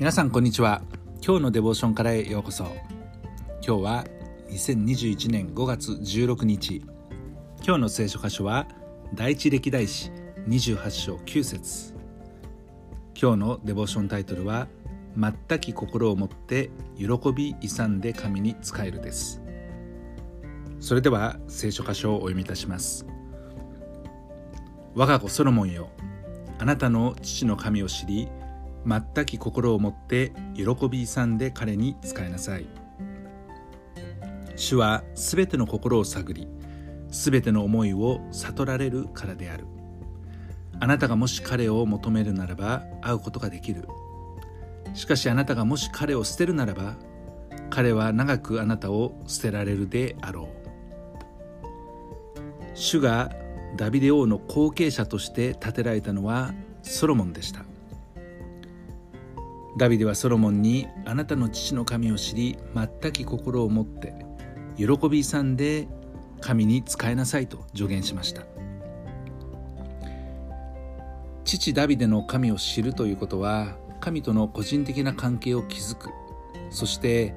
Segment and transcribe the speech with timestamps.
[0.00, 0.80] 皆さんこんにちは。
[1.22, 2.64] 今日のデボーションからへようこそ。
[3.62, 4.04] 今日は
[4.48, 6.82] 2021年5月16日。
[7.62, 8.66] 今日の聖書箇所は
[9.12, 10.10] 第一歴代史
[10.48, 11.92] 28章9節
[13.14, 14.68] 今日のデボーションタイトルは
[15.18, 19.42] 全き心を持って喜び勇んで神に仕えるです。
[20.80, 23.04] それでは聖書箇所をお読みいたします。
[24.94, 25.90] 我が子ソロモンよ
[26.58, 28.28] あなたの父の神を知り
[28.86, 32.66] 全き心を持って喜び勇んで彼に仕えなさい。
[34.56, 36.46] 主はすべての心を探り
[37.10, 39.66] すべての思いを悟られるからである。
[40.78, 43.86] あなたがもし彼を求めるならば会うことができる。
[44.94, 46.96] しかしあなたがもし彼を捨てるならば
[47.68, 50.60] 彼は長くあなたを捨てられるであろう。
[52.74, 53.30] 主が
[53.76, 57.69] ダビデ王の後継者として建てられたのはソロモンでした。
[59.80, 62.58] ダビデはソロモンにあなたの父の神を知り
[63.00, 64.12] 全き心を持って
[64.76, 65.88] 喜び勇んで
[66.42, 68.42] 神に仕えなさいと助言しました。
[71.46, 76.10] 父ダビデの神を知るということは神との個人的な関係を築く
[76.68, 77.34] そして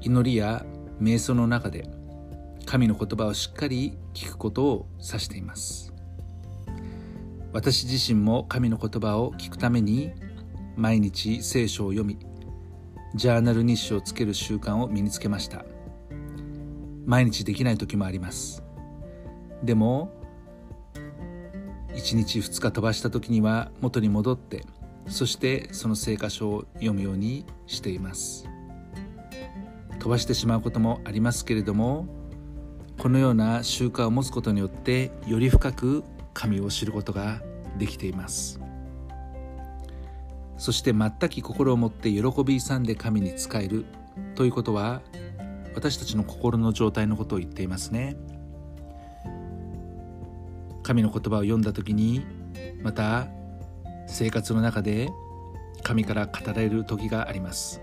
[0.00, 0.66] 祈りや
[1.00, 1.88] 瞑想の中で
[2.66, 5.94] 神の言葉をしっかり聞くことを指しています。
[7.52, 10.10] 私自身も神の言葉を聞くために
[10.76, 12.18] 毎日聖書を読み
[13.14, 15.64] ジャーナル日誌をつける習慣を身につけました。
[17.06, 18.62] 毎日できない時もあります。
[19.62, 20.12] でも
[21.94, 24.64] 1日2日飛ばした時には元に戻って
[25.06, 28.48] そしてその聖箇所を読むようにしています。
[30.00, 32.06] 飛ばしてしまうこともありますけれども
[32.98, 37.40] このような習慣を持つことによってより深く神を知ることが
[37.78, 38.60] できています。
[40.56, 43.86] そして全き心を持って喜び勇んで神に仕える
[44.34, 45.02] ということは
[45.74, 48.16] 私たちの心の状態のことを言っていますね。
[50.82, 52.24] 神の言葉を読んだ時に
[52.82, 53.26] また
[54.06, 55.08] 生活の中で
[55.82, 57.80] 神から語られる時があります。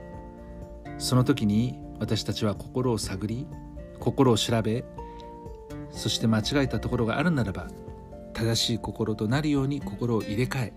[0.97, 3.47] その時に私たちは心を探り
[3.99, 4.85] 心を調べ
[5.91, 7.67] そして間違えたところがあるならば
[8.33, 10.73] 正しい心となるように心を入れ替え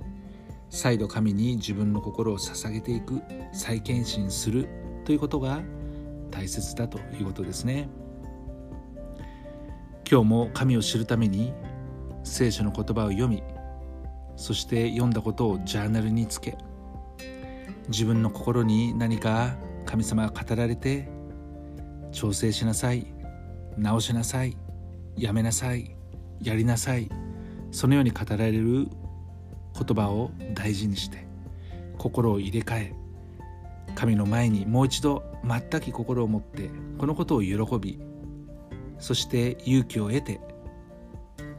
[0.74, 4.68] 再度神に自分の心を捧げていく再献身する
[5.04, 5.62] ということが
[6.32, 7.88] 大切だということですね。
[10.10, 11.54] 今日も神を知るために
[12.24, 13.44] 聖書の言葉を読み
[14.36, 16.58] そして読んだことをジャーナルにつけ
[17.88, 19.56] 自分の心に何か
[19.86, 21.08] 神様が語られて
[22.10, 23.06] 調整しなさい
[23.78, 24.56] 直しなさい
[25.16, 25.96] やめなさい
[26.42, 27.08] やりなさい
[27.70, 28.88] そのように語られる
[29.74, 31.26] 言葉を大事にして
[31.98, 32.94] 心を入れ替え
[33.94, 37.98] 神の前にもう一度全き心を持ってこのことを喜び
[38.98, 40.40] そして勇気を得て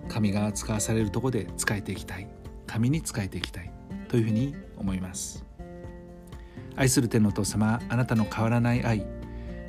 [0.07, 2.27] 神が使わされるとこで仕えていきたい
[2.67, 3.71] 神に仕えていきたい
[4.07, 5.45] というふうに思います。
[6.75, 9.05] 愛する天のお父様あなたの変わらない愛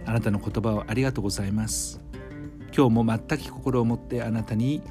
[0.04, 2.00] あなたの言葉をありがとうございます。
[2.76, 4.82] 今日も全き心を持ってあなたに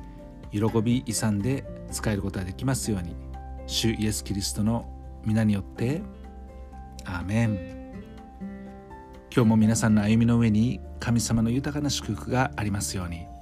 [0.51, 3.25] 喜び勇んで使えることができますように。
[3.68, 4.86] 主イエス・キリストの
[5.26, 6.02] 皆によって
[7.03, 7.76] アーメン
[9.34, 13.34] 今日も皆さんの歩みの上に神様の豊かな祝福がありますように。